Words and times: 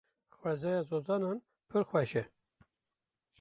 Xwezaya 0.39 0.81
zozanan 0.89 1.37
pir 1.69 1.83
xweş 1.89 2.11
e. 2.21 2.23